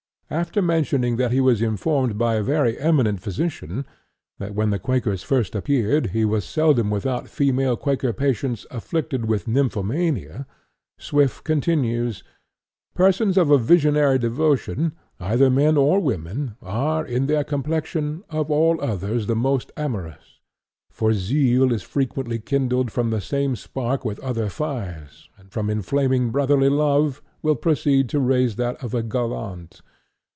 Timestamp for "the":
4.69-4.79, 19.27-19.35, 23.09-23.19